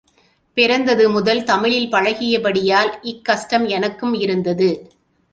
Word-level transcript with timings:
பிறந்தது 0.53 1.09
முதல் 1.09 1.43
தமிழில் 1.43 1.91
பழகியபடி 1.91 2.61
யால், 2.61 2.99
இக் 3.01 3.25
கஷ்டம் 3.25 3.67
எனக்கும் 3.67 4.13
இருந்தது. 4.13 4.69